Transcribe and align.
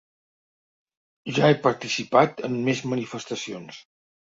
Ja 1.35 1.51
he 1.51 1.59
participat 1.67 2.43
en 2.51 2.59
més 2.71 2.83
manifestacions. 2.95 3.81